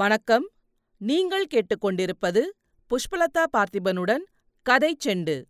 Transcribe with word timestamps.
வணக்கம். 0.00 0.50
நீங்கள் 0.98 1.46
கேட்டுக்கொண்டிருப்பது 1.54 2.40
புஷ்பலதா 2.90 3.44
பார்த்திபனுடன் 3.52 4.24
கதை 4.62 4.96
செண்டு. 5.04 5.44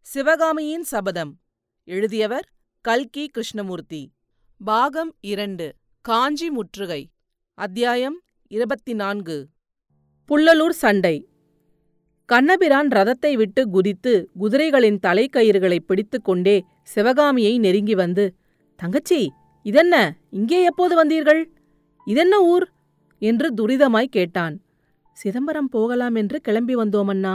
சிவகாமியின் 0.00 0.82
சபதம். 0.82 1.40
எழுதியவர் 1.84 2.48
கல்கி 2.80 3.28
கிருஷ்ணமூர்த்தி. 3.28 4.12
பாகம் 4.64 5.16
இரண்டு 5.20 5.74
காஞ்சி 6.00 6.50
முற்றுகை. 6.50 7.10
அத்தியாயம் 7.54 8.22
இருபத்தி 8.48 8.94
நான்கு 8.94 9.48
புள்ளலூர் 10.28 10.76
சண்டை. 10.82 11.28
கண்ணபிரான் 12.24 12.88
ரதத்தை 12.88 13.32
விட்டு 13.32 13.68
குதித்து 13.68 14.30
குதிரைகளின் 14.40 15.00
தலைக்கயிறுகளை 15.06 15.78
பிடித்துக் 15.78 16.24
கொண்டே 16.24 16.64
சிவகாமியை 16.82 17.58
நெருங்கி 17.58 17.94
வந்து 17.94 18.36
தங்கச்சி 18.76 19.32
இதென்ன? 19.62 20.16
இங்கே 20.30 20.62
எப்போது 20.62 21.04
வந்தீர்கள்? 21.04 21.44
இதென்ன 22.04 22.42
ஊர்? 22.42 22.72
என்று 23.30 23.48
துரிதமாய் 23.58 24.14
கேட்டான். 24.16 24.54
சிதம்பரம் 25.16 25.68
போகலாம் 25.68 26.16
என்று 26.20 26.36
கிளம்பி 26.40 26.74
வந்தோமண்ணா 26.76 27.34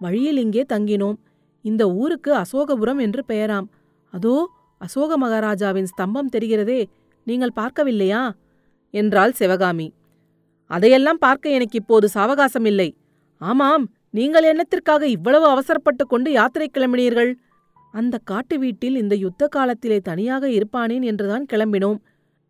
வழியில் 0.00 0.40
இங்கே 0.44 0.62
தங்கினோம். 0.72 1.18
இந்த 1.64 1.82
ஊருக்கு 2.00 2.30
அசோகபுரம் 2.42 3.00
என்று 3.06 3.22
பெயராம். 3.28 3.66
அதோ 4.12 4.34
அசோக 4.80 5.10
மகாராஜாவின் 5.16 5.90
ஸ்தம்பம் 5.92 6.32
தெரிகிறதே. 6.34 6.80
நீங்கள் 7.26 7.58
பார்க்கவில்லையா? 7.60 8.22
என்றாள் 8.94 9.32
சிவகாமி. 9.32 9.88
அதையெல்லாம் 10.70 11.20
பார்க்க 11.26 11.56
எனக்கு 11.56 11.76
இப்போது 11.78 12.06
சாவகாசம் 12.14 12.66
இல்லை. 12.70 12.88
ஆமாம் 13.40 13.84
நீங்கள் 14.10 14.46
என்னத்திற்காக 14.52 15.02
இவ்வளவு 15.16 15.46
அவசரப்பட்டு 15.46 16.04
கொண்டு 16.06 16.28
யாத்திரை 16.32 16.68
கிளம்பினீர்கள்? 16.70 17.30
அந்த 17.94 18.16
காட்டு 18.30 18.54
வீட்டில் 18.58 18.96
இந்த 18.96 19.14
யுத்த 19.24 19.42
காலத்திலே 19.46 19.98
தனியாக 20.00 20.44
இருப்பானேன் 20.48 21.04
என்றுதான் 21.10 21.44
கிளம்பினோம். 21.52 21.98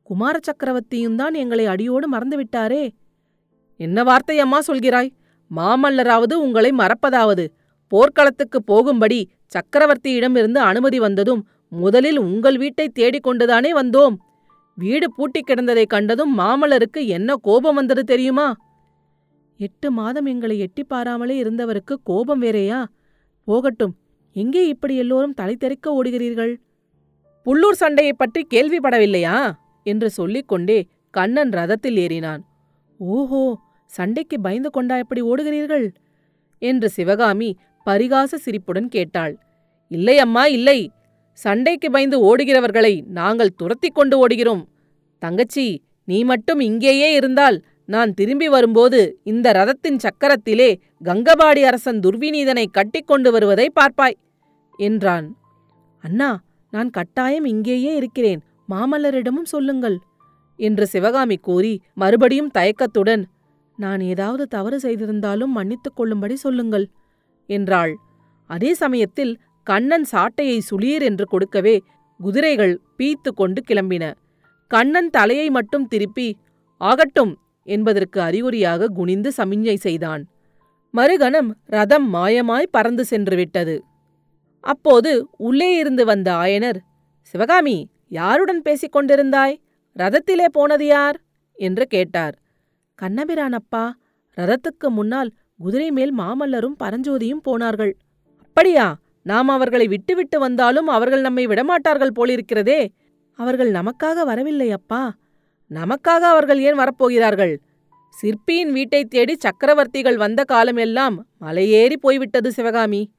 குமார 0.09 0.39
சக்கரவர்த்தியும் 0.39 1.15
தான் 1.15 1.35
எங்களை 1.35 1.67
அடியோடு 1.67 2.11
மறந்துவிட்டாரே. 2.13 2.89
என்ன 3.77 4.03
வார்த்தையம்மா 4.03 4.59
சொல்கிறாய்? 4.67 5.11
மாமல்லராவது 5.57 6.35
உங்களை 6.35 6.71
மறப்பதாவது. 6.71 7.47
போர்க்களத்துக்கு 7.89 8.63
போகும்படி 8.63 9.31
சக்கரவர்த்தியிடமிருந்து 9.47 10.59
அனுமதி 10.59 10.99
வந்ததும் 10.99 11.49
முதலில் 11.69 12.19
உங்கள் 12.19 12.57
வீட்டை 12.57 12.89
தேடிக் 12.89 13.23
கொண்டுதானே 13.23 13.75
வந்தோம். 13.75 14.17
வீடு 14.75 15.15
பூட்டிக் 15.15 15.47
கிடந்ததைக் 15.47 15.91
கண்டதும் 15.91 16.39
மாமல்லருக்கு 16.39 17.07
என்ன 17.07 17.35
கோபம் 17.37 17.75
வந்தது 17.75 18.05
தெரியுமா? 18.05 18.57
எட்டு 19.57 19.91
மாதம் 19.91 20.25
எங்களை 20.25 20.59
எட்டி 20.59 20.85
பாராமலே 20.85 21.43
இருந்தவருக்கு 21.43 21.97
கோபம் 22.03 22.43
வேறேயா? 22.43 22.85
போகட்டும் 23.45 23.97
எங்கே 24.33 24.69
இப்படி 24.69 24.97
எல்லோரும் 24.97 25.35
தலை 25.35 25.57
தெறிக்க 25.57 26.03
ஓடுகிறீர்கள்? 26.03 26.57
புள்ளூர் 27.45 27.81
சண்டையைப் 27.81 28.19
பற்றி 28.19 28.47
கேள்விப்படவில்லையா? 28.55 29.53
என்று 29.93 30.09
சொல்லிக் 30.19 30.51
கொண்டே 30.51 30.79
கண்ணன் 31.15 31.53
ரதத்தில் 31.59 31.99
ஏறினான். 32.05 32.43
ஓஹோ 33.01 33.43
சண்டைக்கு 33.91 34.37
பயந்து 34.47 34.71
கொண்டா 34.77 34.97
எப்படி 35.03 35.21
ஓடுகிறீர்கள்? 35.31 35.87
என்று 36.63 36.89
சிவகாமி 36.97 37.49
பரிகாச 37.87 38.31
சிரிப்புடன் 38.45 38.89
கேட்டாள். 38.97 39.35
இல்லை 39.91 40.17
அம்மா 40.25 40.45
இல்லை. 40.59 40.79
சண்டைக்கு 41.39 41.89
பயந்து 41.95 42.19
ஓடுகிறவர்களை 42.29 42.95
நாங்கள் 43.19 43.57
துரத்திக் 43.61 43.97
கொண்டு 43.99 44.17
ஓடுகிறோம். 44.23 44.63
தங்கச்சி 45.23 45.67
நீ 46.09 46.19
மட்டும் 46.31 46.61
இங்கேயே 46.69 47.09
இருந்தால் 47.19 47.57
நான் 47.95 48.11
திரும்பி 48.19 48.49
வரும்போது 48.55 49.01
இந்த 49.33 49.47
ரதத்தின் 49.59 50.01
சக்கரத்திலே 50.05 50.71
கங்கபாடி 51.05 51.63
அரசன் 51.69 52.01
துர்விநீதனை 52.05 52.65
கட்டிக்கொண்டு 52.77 53.29
வருவதை 53.35 53.67
பார்ப்பாய் 53.79 54.19
என்றான். 54.79 55.27
அண்ணா 56.05 56.31
நான் 56.73 56.91
கட்டாயம் 56.91 57.47
இங்கேயே 57.53 57.93
இருக்கிறேன். 58.01 58.41
மாமல்லரிடமும் 58.69 59.51
சொல்லுங்கள் 59.55 59.99
என்று 60.59 60.85
சிவகாமி 60.87 61.37
கூறி 61.39 61.73
மறுபடியும் 61.93 62.55
தயக்கத்துடன் 62.55 63.25
நான் 63.79 64.01
ஏதாவது 64.01 64.45
தவறு 64.47 64.79
செய்திருந்தாலும் 64.81 65.53
மன்னித்துக் 65.53 65.97
கொள்ளும்படி 65.97 66.37
சொல்லுங்கள் 66.37 66.87
என்றாள். 67.49 67.93
அதே 68.51 68.71
சமயத்தில் 68.75 69.33
கண்ணன் 69.67 70.07
சாட்டையை 70.13 70.59
சுளீர் 70.71 71.03
என்று 71.03 71.25
கொடுக்கவே 71.25 71.77
குதிரைகள் 72.21 72.75
பீத்து 72.99 73.31
கொண்டு 73.35 73.61
கிளம்பின. 73.69 74.05
கண்ணன் 74.71 75.11
தலையை 75.11 75.51
மட்டும் 75.51 75.87
திருப்பி 75.87 76.29
ஆகட்டும் 76.81 77.33
என்பதற்கு 77.69 78.19
அறிகுறியாக 78.21 78.89
குனிந்து 78.89 79.31
சமிஞ்ஞை 79.37 79.77
செய்தான். 79.77 80.23
மறுகணம் 80.95 81.51
ரதம் 81.67 82.09
மாயமாய் 82.15 82.67
பறந்து 82.71 83.05
சென்று 83.05 83.37
விட்டது. 83.37 83.77
அப்போது 84.65 85.13
உள்ளே 85.39 85.71
இருந்து 85.77 86.05
வந்த 86.05 86.29
ஆயனர் 86.35 86.79
சிவகாமி 87.35 87.77
யாருடன் 88.09 88.63
பேசிக் 88.63 88.97
கொண்டிருந்தாய் 88.97 89.57
ரதத்திலே 89.99 90.45
போனது 90.53 90.87
யார்? 90.87 91.21
என்று 91.55 91.87
கேட்டார். 91.87 92.39
கண்ணபிரானப்பா 93.03 93.93
ரதத்துக்கு 94.37 94.89
முன்னால் 94.89 95.33
குதிரை 95.59 95.91
மேல் 95.91 96.19
மாமல்லரும் 96.19 96.75
பரஞ்சோதியும் 96.79 97.41
போனார்கள். 97.43 97.97
அப்படியா? 98.39 98.99
நாம் 99.23 99.49
அவர்களை 99.49 99.87
விட்டுவிட்டு 99.87 100.39
வந்தாலும் 100.39 100.87
அவர்கள் 100.87 101.21
நம்மை 101.21 101.47
விடமாட்டார்கள் 101.47 102.11
போலிருக்கிறதே. 102.15 102.89
அவர்கள் 103.35 103.71
நமக்காக 103.71 104.25
வரவில்லை 104.25 104.73
அப்பா 104.73 105.15
நமக்காக 105.71 106.25
அவர்கள் 106.29 106.61
ஏன் 106.61 106.79
வரப்போகிறார்கள்? 106.79 107.57
சிற்பியின் 108.11 108.73
வீட்டைத் 108.73 109.11
தேடி 109.11 109.37
சக்கரவர்த்திகள் 109.37 110.17
வந்த 110.17 110.45
காலமெல்லாம் 110.45 111.27
மலையேறி 111.41 111.97
போய்விட்டது 111.97 112.53
சிவகாமி. 112.53 113.11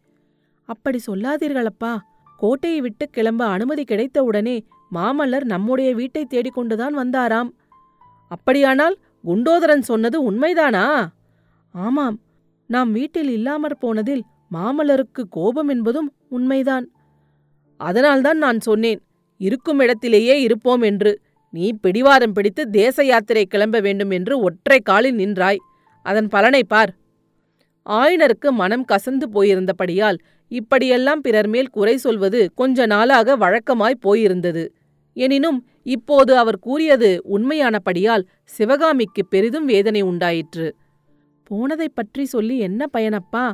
அப்படி 0.65 0.99
சொல்லாதீர்களப்பா. 1.11 1.97
கோட்டையை 2.37 2.81
விட்டு 2.81 3.09
கிளம்ப 3.09 3.45
அனுமதி 3.45 3.83
கிடைத்தவுடனே 3.83 4.65
மாமல்லர் 4.95 5.43
நம்முடைய 5.43 5.95
வீட்டை 5.95 6.27
தேடிக்கொண்டுதான் 6.29 6.95
வந்தாராம். 6.97 7.49
அப்படியானால் 8.27 8.97
குண்டோதரன் 9.25 9.79
சொன்னது 9.79 10.31
உண்மைதானா? 10.31 11.07
ஆமாம் 11.71 12.19
நாம் 12.65 12.91
வீட்டில் 12.91 13.29
இல்லாமற் 13.29 13.79
போனதில் 13.79 14.21
மாமல்லருக்கு 14.53 15.23
கோபம் 15.29 15.67
என்பதும் 15.67 16.13
உண்மைதான். 16.29 16.89
அதனால்தான் 17.77 18.37
நான் 18.37 18.59
சொன்னேன் 18.59 19.01
இருக்கும் 19.37 19.79
இடத்திலேயே 19.79 20.41
இருப்போம் 20.41 20.81
என்று. 20.81 21.21
நீ 21.49 21.73
பிடிவாதம் 21.73 22.33
பிடித்து 22.33 22.69
தேச 22.69 23.05
யாத்திரை 23.05 23.45
கிளம்ப 23.45 23.79
வேண்டும் 23.79 24.09
என்று 24.09 24.39
ஒற்றை 24.39 24.79
காலில் 24.79 25.15
நின்றாய். 25.15 25.57
அதன் 26.01 26.27
பலனை 26.27 26.63
பார். 26.63 26.95
ஆயனருக்கு 27.85 28.49
மனம் 28.51 28.85
கசந்து 28.85 29.25
போயிருந்தபடியால் 29.33 30.17
இப்படியெல்லாம் 30.47 31.21
பிறர் 31.21 31.47
மேல் 31.47 31.69
குறை 31.69 31.97
சொல்வது 31.97 32.51
கொஞ்ச 32.55 32.85
நாளாக 32.85 33.37
வழக்கமாய் 33.37 34.01
போயிருந்தது. 34.01 34.73
எனினும் 35.19 35.67
இப்போது 35.83 36.37
அவர் 36.37 36.59
கூறியது 36.59 37.21
உண்மையானபடியால் 37.29 38.25
சிவகாமிக்கு 38.43 39.25
பெரிதும் 39.25 39.65
வேதனை 39.65 40.01
உண்டாயிற்று. 40.01 40.75
போனதைப் 41.43 41.95
பற்றி 41.95 42.25
சொல்லி 42.25 42.57
என்ன 42.57 42.85
பயனப்பா? 42.97 43.51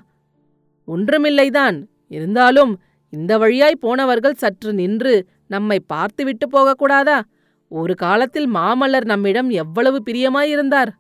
ஒன்றுமில்லைதான். 0.88 1.86
இருந்தாலும் 2.08 2.80
இந்த 3.10 3.38
வழியாய் 3.38 3.76
போனவர்கள் 3.80 4.34
சற்று 4.34 4.74
நின்று 4.74 5.28
நம்மை 5.48 5.80
பார்த்துவிட்டு 5.80 6.48
போகக்கூடாதா? 6.48 7.22
ஒரு 7.70 7.96
காலத்தில் 7.96 8.50
மாமல்லர் 8.54 9.06
நம்மிடம் 9.06 9.50
எவ்வளவு 9.50 10.04
பிரியமாயிருந்தார்? 10.06 10.92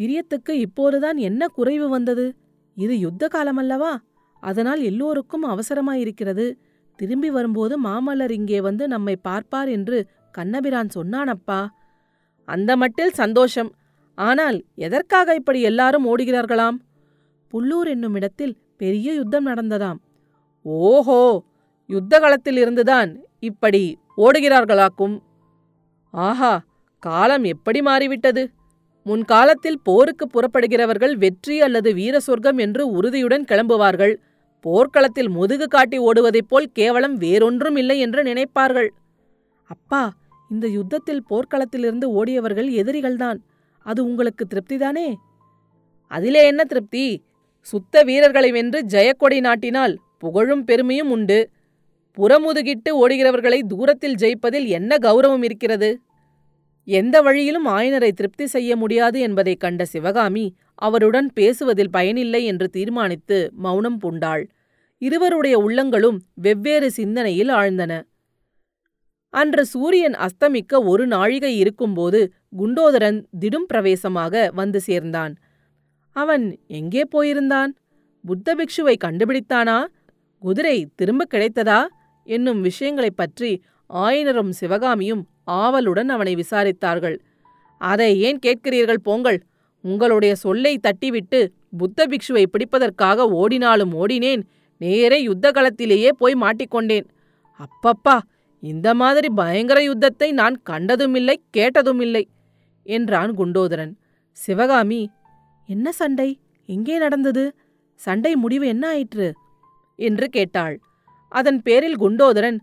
பிரியத்துக்கு 0.00 0.50
இப்போதுதான் 0.50 1.16
என்ன 1.16 1.48
குறைவு 1.48 1.88
வந்தது? 1.88 2.34
இது 2.74 2.98
யுத்த 2.98 3.28
காலமல்லவா 3.34 3.96
அதனால் 4.40 4.82
எல்லோருக்கும் 4.82 5.44
அவசரமாயிருக்கிறது. 5.44 6.54
திரும்பி 6.98 7.30
வரும்போது 7.30 7.74
மாமல்லர் 7.86 8.32
இங்கே 8.38 8.60
வந்து 8.68 8.84
நம்மை 8.88 9.14
பார்ப்பார் 9.28 9.70
என்று 9.76 9.98
கண்ணபிரான் 10.34 10.90
சொன்னானப்பா. 10.96 11.60
அந்த 12.48 12.70
மட்டில் 12.76 13.18
சந்தோஷம். 13.20 13.70
ஆனால் 14.18 14.58
எதற்காக 14.86 15.34
இப்படி 15.40 15.60
எல்லாரும் 15.70 16.06
ஓடுகிறார்களாம்? 16.10 16.78
புல்லூர் 17.52 17.88
என்னும் 17.94 18.16
இடத்தில் 18.18 18.54
பெரிய 18.76 19.08
யுத்தம் 19.14 19.48
நடந்ததாம். 19.50 19.98
ஓஹோ 20.86 21.20
யுத்த 21.90 22.14
களத்தில் 22.20 22.58
இருந்துதான் 22.62 23.10
இப்படி 23.48 23.82
ஓடுகிறார்களாக்கும். 24.24 25.16
ஆஹா 26.14 26.52
காலம் 27.02 27.44
எப்படி 27.54 27.80
மாறிவிட்டது? 27.88 28.42
முன்காலத்தில் 29.06 29.82
போருக்கு 29.88 30.24
புறப்படுகிறவர்கள் 30.26 31.14
வெற்றி 31.24 31.56
அல்லது 31.66 31.90
வீர 31.98 32.16
சொர்க்கம் 32.20 32.58
என்று 32.64 32.82
உறுதியுடன் 32.90 33.44
கிளம்புவார்கள். 33.50 34.14
போர்க்களத்தில் 34.60 35.28
முதுகு 35.28 35.66
காட்டி 35.66 35.98
ஓடுவதைப் 35.98 36.48
போல் 36.48 36.70
கேவலம் 36.72 37.16
வேறொன்றும் 37.16 37.76
இல்லை 37.76 38.00
என்று 38.00 38.22
நினைப்பார்கள். 38.22 38.88
அப்பா 39.64 40.12
இந்த 40.50 40.68
யுத்தத்தில் 40.68 41.24
போர்க்களத்திலிருந்து 41.30 42.24
ஓடியவர்கள் 42.24 42.72
எதிரிகள்தான். 42.72 43.36
அது 43.82 44.04
உங்களுக்கு 44.04 44.46
திருப்திதானே? 44.46 45.14
அதிலே 46.06 46.46
என்ன 46.46 46.64
திருப்தி? 46.64 47.22
சுத்த 47.60 48.02
வீரர்களை 48.02 48.50
வென்று 48.50 48.84
ஜெயக்கொடி 48.88 49.40
நாட்டினால் 49.40 49.98
புகழும் 50.18 50.64
பெருமையும் 50.64 51.10
உண்டு. 51.10 51.50
புறமுதுகிட்டு 52.16 52.90
ஓடுகிறவர்களை 52.90 53.60
தூரத்தில் 53.62 54.14
ஜெயிப்பதில் 54.14 54.66
என்ன 54.66 54.96
கௌரவம் 54.96 55.44
இருக்கிறது? 55.44 56.00
எந்த 56.84 57.22
வழியிலும் 57.22 57.66
ஆயனரை 57.66 58.10
திருப்தி 58.10 58.46
செய்ய 58.46 58.76
முடியாது 58.76 59.20
என்பதைக் 59.20 59.60
கண்ட 59.60 59.84
சிவகாமி 59.84 60.54
அவருடன் 60.80 61.32
பேசுவதில் 61.32 61.90
பயனில்லை 61.90 62.44
என்று 62.44 62.68
தீர்மானித்து 62.68 63.50
மௌனம் 63.52 63.98
பூண்டாள். 63.98 64.44
இருவருடைய 64.98 65.58
உள்ளங்களும் 65.58 66.22
வெவ்வேறு 66.34 66.90
சிந்தனையில் 66.90 67.48
ஆழ்ந்தன. 67.48 68.02
அன்று 69.30 69.64
சூரியன் 69.64 70.14
அஸ்தமிக்க 70.14 70.84
ஒரு 70.84 71.06
நாழிகை 71.06 71.58
இருக்கும்போது 71.58 72.32
குண்டோதரன் 72.58 73.24
திடும் 73.40 73.66
பிரவேசமாக 73.66 74.50
வந்து 74.54 74.80
சேர்ந்தான். 74.80 75.34
அவன் 76.10 76.58
எங்கே 76.66 77.02
போயிருந்தான்? 77.12 77.66
புத்த 78.26 78.54
பிக்ஷுவை 78.54 78.94
கண்டுபிடித்தானா? 79.04 79.86
குதிரை 80.38 80.88
திரும்ப 80.94 81.26
கிடைத்ததா? 81.30 81.86
என்னும் 82.24 82.60
விஷயங்களைப் 82.60 83.16
பற்றி 83.16 83.62
ஆயனரும் 83.94 84.50
சிவகாமியும் 84.50 85.26
ஆவலுடன் 85.44 86.08
அவனை 86.08 86.34
விசாரித்தார்கள். 86.34 87.18
அதை 87.78 88.20
ஏன் 88.20 88.38
கேட்கிறீர்கள்? 88.46 89.00
போங்கள். 89.02 89.42
உங்களுடைய 89.82 90.34
சொல்லை 90.34 90.80
தட்டிவிட்டு 90.82 91.48
புத்த 91.78 92.06
பிக்ஷுவை 92.06 92.44
பிடிப்பதற்காக 92.46 93.28
ஓடினாலும் 93.28 93.92
ஓடினேன். 93.92 94.42
நேரே 94.78 95.22
யுத்த 95.22 95.50
களத்திலேயே 95.50 96.08
போய் 96.08 96.34
மாட்டிக்கொண்டேன். 96.34 97.04
அப்பப்பா 97.58 98.18
இந்த 98.60 98.94
மாதிரி 98.94 99.28
பயங்கர 99.30 99.82
யுத்தத்தை 99.82 100.32
நான் 100.32 100.60
கண்டதுமில்லை 100.70 101.34
கேட்டதுமில்லை 101.56 102.24
என்றான் 102.82 103.36
குண்டோதரன். 103.36 103.92
சிவகாமி 104.32 105.10
என்ன 105.66 105.92
சண்டை? 105.92 106.38
எங்கே 106.66 106.98
நடந்தது? 106.98 107.54
சண்டை 107.94 108.36
முடிவு 108.36 108.66
என்ன 108.66 108.88
ஆயிற்று? 108.88 109.34
என்று 109.96 110.28
கேட்டாள். 110.28 110.80
அதன் 111.28 111.62
பேரில் 111.62 112.00
குண்டோதரன் 112.00 112.58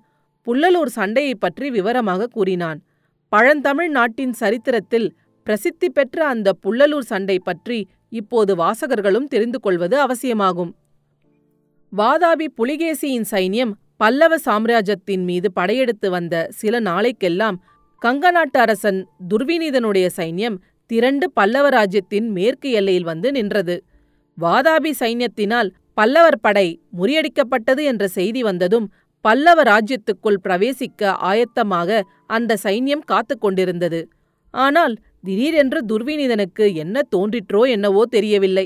புல்லலூர் 0.48 0.90
சண்டையைப் 0.96 1.40
பற்றி 1.40 1.70
விவரமாக 1.70 2.28
கூறினான். 2.28 2.84
பழந்தமிழ் 3.30 3.90
நாட்டின் 3.90 4.34
சரித்திரத்தில் 4.34 5.16
பிரசித்தி 5.48 5.88
பெற்ற 5.90 6.18
அந்த 6.28 6.50
புல்லலூர் 6.64 7.08
சண்டை 7.12 7.38
பற்றி 7.40 7.80
இப்போது 8.10 8.52
வாசகர்களும் 8.56 9.28
தெரிந்து 9.28 9.60
கொள்வது 9.60 9.96
அவசியமாகும். 10.02 10.72
வாதாபி 11.94 12.48
புலிகேசியின் 12.60 13.28
சைன்யம் 13.32 13.74
பல்லவ 13.98 14.38
சாம்ராஜ்யத்தின் 14.38 15.24
மீது 15.24 15.48
படையெடுத்து 15.52 16.08
வந்த 16.10 16.36
சில 16.52 16.80
நாளைக்கெல்லாம் 16.80 17.58
கங்க 18.02 18.32
நாட்டு 18.32 18.60
அரசன் 18.60 19.00
துர்விநீதனுடைய 19.30 20.08
சைன்யம் 20.18 20.58
திரண்டு 20.90 21.26
பல்லவ 21.32 21.68
ராஜ்யத்தின் 21.70 22.28
மேற்கு 22.32 22.70
எல்லையில் 22.72 23.04
வந்து 23.04 23.30
நின்றது. 23.32 23.76
வாதாபி 24.38 24.92
சைன்யத்தினால் 25.00 25.70
பல்லவர் 25.94 26.40
படை 26.42 26.68
முறியடிக்கப்பட்டது 26.98 27.82
என்ற 27.84 28.04
செய்தி 28.08 28.42
வந்ததும் 28.44 28.88
பல்லவ 29.26 29.60
ராஜ்யத்துக்குள் 29.64 30.44
பிரவேசிக்க 30.46 31.14
ஆயத்தமாக 31.30 32.02
அந்த 32.28 32.58
சைன்யம் 32.64 33.08
காத்து 33.12 33.36
கொண்டிருந்தது. 33.38 34.02
ஆனால் 34.54 34.96
திடீரென்று 35.26 35.80
துர்விநீதனுக்கு 35.90 36.66
என்ன 36.84 37.02
தோன்றிற்றோ 37.16 37.62
என்னவோ 37.76 38.02
தெரியவில்லை. 38.16 38.66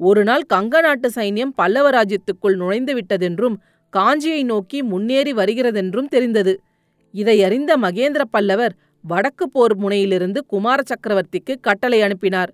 ஒருநாள் 0.00 0.44
கங்க 0.52 0.80
நாட்டு 0.80 1.08
சைன்யம் 1.16 1.52
பல்லவ 1.56 1.86
ராஜ்யத்துக்குள் 1.90 2.56
நுழைந்து 2.62 2.92
விட்டதென்றும் 2.94 3.56
காஞ்சியை 3.92 4.42
நோக்கி 4.44 4.78
முன்னேறி 4.82 5.32
வருகிறதென்றும் 5.32 6.08
தெரிந்தது. 6.08 6.54
இதை 7.14 7.36
அறிந்த 7.44 7.72
மகேந்திர 7.76 8.22
பல்லவர் 8.30 8.74
வடக்கு 9.04 9.46
போர் 9.48 9.74
முனையிலிருந்து 9.76 10.40
குமார 10.46 10.78
சக்கரவர்த்திக்கு 10.90 11.54
கட்டளை 11.60 11.98
அனுப்பினார். 12.02 12.50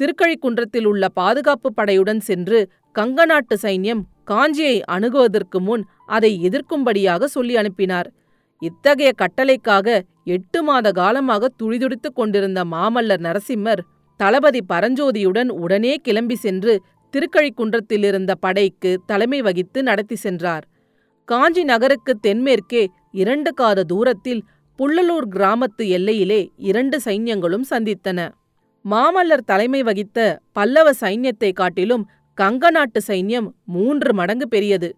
திருக்கழிக்குன்றத்தில் 0.00 0.86
உள்ள 0.90 1.04
பாதுகாப்பு 1.20 1.68
படையுடன் 1.76 2.22
சென்று 2.28 2.58
கங்க 2.98 3.24
நாட்டு 3.24 3.56
சைன்யம் 3.62 4.02
காஞ்சியை 4.30 4.76
அணுகுவதற்கு 4.94 5.58
முன் 5.60 5.84
அதை 6.06 6.32
எதிர்க்கும்படியாக 6.48 7.24
சொல்லி 7.36 7.54
அனுப்பினார். 7.56 8.08
இத்தகைய 8.62 9.10
கட்டளைக்காக 9.22 9.86
எட்டு 10.34 10.58
மாத 10.62 10.86
காலமாக 10.92 11.50
துடிதுடித்துக் 11.60 12.16
கொண்டிருந்த 12.18 12.60
மாமல்லர் 12.64 13.22
நரசிம்மர் 13.26 13.82
தளபதி 14.20 14.60
பரஞ்சோதியுடன் 14.68 15.50
உடனே 15.64 15.92
கிளம்பி 15.96 16.36
சென்று 16.36 16.74
திருக்கழிக்குன்றத்திலிருந்த 17.14 18.32
படைக்கு 18.40 18.90
தலைமை 19.06 19.40
வகித்து 19.42 19.80
நடத்தி 19.82 20.16
சென்றார். 20.16 20.64
காஞ்சி 21.28 21.62
நகருக்கு 21.64 22.12
தென்மேற்கே 22.26 22.82
இரண்டு 23.22 23.50
காத 23.54 23.84
தூரத்தில் 23.84 24.42
புள்ளலூர் 24.78 25.26
கிராமத்து 25.34 25.84
எல்லையிலே 25.96 26.40
இரண்டு 26.70 26.96
சைன்யங்களும் 27.04 27.66
சந்தித்தன. 27.70 28.20
மாமல்லர் 28.84 29.48
தலைமை 29.50 29.82
வகித்த 29.82 30.18
பல்லவ 30.52 30.88
சைன்யத்தை 31.00 31.50
காட்டிலும் 31.52 32.04
கங்க 32.38 32.70
நாட்டு 32.70 33.00
சைன்யம் 33.06 33.48
மூன்று 33.66 34.10
மடங்கு 34.14 34.46
பெரியது. 34.48 34.90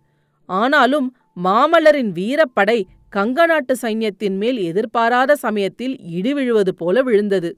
ஆனாலும் 0.48 1.08
மாமல்லரின் 1.44 2.12
வீரப்படை 2.18 2.78
கங்க 3.16 3.46
நாட்டு 3.46 3.74
சைன்யத்தின் 3.82 4.36
மேல் 4.36 4.56
எதிர்பாராத 4.56 5.36
சமயத்தில் 5.36 6.00
இடி 6.00 6.32
விழுவது 6.34 6.74
போல 6.74 7.02
விழுந்தது. 7.02 7.50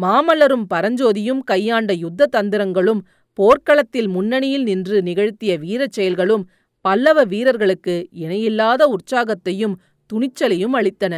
மாமல்லரும் 0.00 0.64
பரஞ்சோதியும் 0.74 1.42
கையாண்ட 1.44 1.92
யுத்த 1.92 2.28
தந்திரங்களும் 2.36 3.00
போர்க்களத்தில் 3.38 4.08
முன்னணியில் 4.08 4.62
நின்று 4.62 5.02
நிகழ்த்திய 5.02 5.58
வீரச் 5.58 5.92
செயல்களும் 5.92 6.44
பல்லவ 6.80 7.24
வீரர்களுக்கு 7.24 8.08
இணையில்லாத 8.10 8.82
உற்சாகத்தையும் 8.86 9.76
துணிச்சலையும் 10.10 10.74
அளித்தன. 10.78 11.14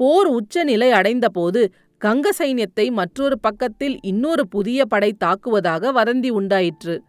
போர் 0.00 0.26
உச்சநிலை 0.26 0.90
அடைந்தபோது 0.90 1.72
கங்க 2.00 2.28
சைன்யத்தை 2.38 2.90
மற்றொரு 2.90 3.38
பக்கத்தில் 3.40 3.98
இன்னொரு 4.02 4.48
புதிய 4.48 4.84
படை 4.84 5.16
தாக்குவதாக 5.24 5.92
வதந்தி 5.92 6.30
உண்டாயிற்று. 6.30 7.02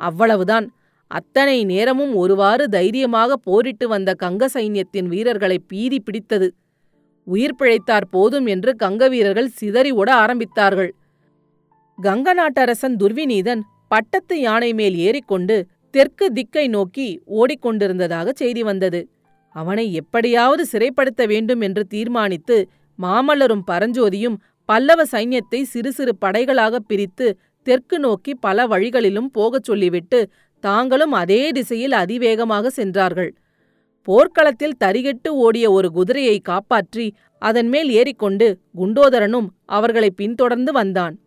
அவ்வளவுதான். 0.00 0.66
அத்தனை 1.10 1.64
நேரமும் 1.64 2.14
ஒருவாறு 2.14 2.68
தைரியமாக 2.68 3.36
போரிட்டு 3.36 3.88
வந்த 3.88 4.14
கங்க 4.22 4.46
சைன்யத்தின் 4.54 5.08
வீரர்களை 5.08 5.58
பீதி 5.68 6.00
பிடித்தது. 6.00 6.48
உயிர் 7.26 7.56
பிழைத்தார் 7.58 8.06
போதும் 8.10 8.46
என்று 8.46 8.76
கங்க 8.82 9.08
வீரர்கள் 9.08 9.48
சிதறி 9.48 9.90
ஓட 9.90 10.14
ஆரம்பித்தார்கள். 10.14 10.90
கங்க 11.98 12.28
நாட்டரசன் 12.34 12.96
துர்விநீதன் 12.98 13.62
பட்டத்து 13.88 14.40
யானை 14.40 14.72
மேல் 14.72 14.96
ஏறிக்கொண்டு 14.96 15.66
தெற்கு 15.90 16.32
திக்கை 16.32 16.68
நோக்கி 16.68 17.22
ஓடிக்கொண்டிருந்ததாக 17.30 18.30
செய்தி 18.34 18.62
வந்தது. 18.62 19.08
அவனை 19.56 19.94
எப்படியாவது 19.94 20.66
சிறைப்படுத்த 20.72 21.26
வேண்டும் 21.26 21.60
என்று 21.60 21.86
தீர்மானித்து 21.86 22.56
மாமல்லரும் 23.02 23.64
பரஞ்சோதியும் 23.70 24.36
பல்லவ 24.64 25.04
சைன்யத்தை 25.12 25.62
சிறு 25.62 25.92
சிறு 25.92 26.12
படைகளாகப் 26.24 26.86
பிரித்து 26.86 27.38
தெற்கு 27.62 27.98
நோக்கி 27.98 28.34
பல 28.34 28.66
வழிகளிலும் 28.66 29.30
போகச் 29.30 29.64
சொல்லிவிட்டு 29.64 30.18
தாங்களும் 30.60 31.12
அதே 31.12 31.52
திசையில் 31.52 31.92
அதிவேகமாக 31.92 32.70
சென்றார்கள். 32.70 33.34
போர்க்களத்தில் 34.02 34.76
தரிகெட்டு 34.84 35.28
ஓடிய 35.28 35.70
ஒரு 35.72 35.90
குதிரையை 35.90 36.38
காப்பாற்றி 36.38 37.16
அதன் 37.38 37.68
மேல் 37.68 37.90
ஏறிக்கொண்டு 37.90 38.60
குண்டோதரனும் 38.76 39.48
அவர்களை 39.64 40.10
பின்தொடர்ந்து 40.10 40.72
வந்தான். 40.72 41.18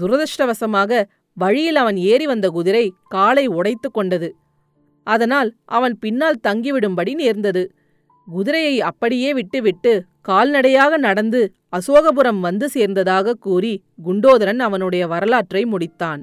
துரதிருஷ்டவசமாக 0.00 1.02
வழியில் 1.32 1.76
அவன் 1.76 1.96
ஏறி 1.96 2.26
வந்த 2.26 2.48
குதிரை 2.48 2.94
காலை 3.08 3.46
உடைத்து 3.46 3.90
கொண்டது. 3.90 4.28
அதனால் 5.04 5.54
அவன் 5.64 5.98
பின்னால் 5.98 6.42
தங்கிவிடும்படி 6.48 7.14
நேர்ந்தது. 7.14 7.70
குதிரையை 8.28 8.80
அப்படியே 8.80 9.32
விட்டுவிட்டு 9.32 10.04
கால்நடையாக 10.20 10.96
நடந்து 10.96 11.54
அசோகபுரம் 11.72 12.40
வந்து 12.40 12.68
சேர்ந்ததாக 12.74 13.32
கூறி 13.32 13.84
குண்டோதரன் 14.04 14.58
அவனுடைய 14.58 15.06
வரலாற்றை 15.06 15.64
முடித்தான். 15.64 16.22